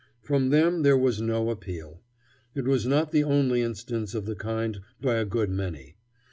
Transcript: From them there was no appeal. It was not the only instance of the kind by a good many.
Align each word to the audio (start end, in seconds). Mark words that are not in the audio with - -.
From 0.23 0.49
them 0.49 0.81
there 0.81 0.97
was 0.97 1.21
no 1.21 1.51
appeal. 1.51 2.01
It 2.55 2.65
was 2.65 2.87
not 2.87 3.11
the 3.11 3.23
only 3.23 3.61
instance 3.61 4.15
of 4.15 4.25
the 4.25 4.33
kind 4.35 4.79
by 4.99 5.17
a 5.17 5.25
good 5.25 5.51
many. 5.51 5.95